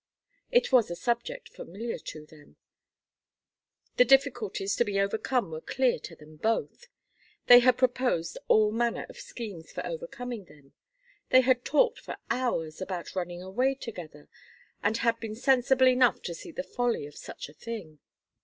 It 0.49 0.71
was 0.71 0.89
a 0.89 0.95
subject 0.95 1.47
familiar 1.49 1.99
to 1.99 2.25
them, 2.25 2.55
the 3.97 4.03
difficulties 4.03 4.75
to 4.77 4.83
be 4.83 4.99
overcome 4.99 5.51
were 5.51 5.61
clear 5.61 5.99
to 5.99 6.15
them 6.15 6.37
both, 6.37 6.87
they 7.45 7.59
had 7.59 7.77
proposed 7.77 8.39
all 8.47 8.71
manner 8.71 9.05
of 9.09 9.19
schemes 9.19 9.71
for 9.71 9.85
overcoming 9.85 10.45
them, 10.45 10.73
they 11.29 11.41
had 11.41 11.63
talked 11.63 11.99
for 11.99 12.17
hours 12.31 12.81
about 12.81 13.13
running 13.15 13.43
away 13.43 13.75
together 13.75 14.27
and 14.81 14.97
had 14.97 15.19
been 15.19 15.35
sensible 15.35 15.87
enough 15.87 16.19
to 16.23 16.33
see 16.33 16.49
the 16.51 16.63
folly 16.63 17.05
of 17.05 17.13
such 17.15 17.47
a 17.47 17.53
thing. 17.53 17.99